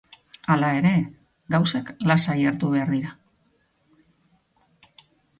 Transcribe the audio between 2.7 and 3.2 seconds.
behar dira.